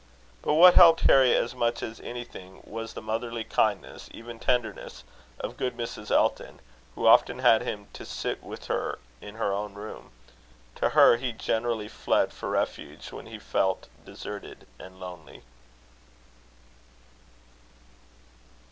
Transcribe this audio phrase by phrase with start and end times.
[0.41, 5.03] But what helped Harry as much as anything, was the motherly kindness, even tenderness,
[5.39, 6.09] of good Mrs.
[6.09, 6.59] Elton,
[6.95, 10.09] who often had him to sit with her in her own room.
[10.77, 15.43] To her he generally fled for refuge, when he felt deserted and lonely.